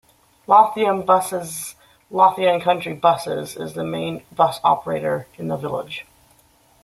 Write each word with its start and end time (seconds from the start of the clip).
Lothian 0.47 1.05
Buses's 1.05 1.75
"Lothian 2.09 2.59
Country 2.59 2.93
Buses" 2.95 3.55
is 3.55 3.75
the 3.75 3.83
main 3.83 4.23
bus 4.35 4.59
operator 4.63 5.27
in 5.37 5.47
the 5.47 5.57
village. 5.57 6.07